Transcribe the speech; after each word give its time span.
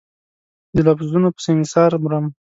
د 0.75 0.77
لفظونو 0.87 1.27
په 1.35 1.39
سنګسار 1.45 1.91
مرم 2.03 2.25